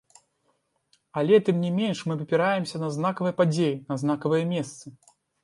[1.21, 4.85] Але тым не менш мы абапіраемся на знакавыя падзеі, на знакавыя месцы.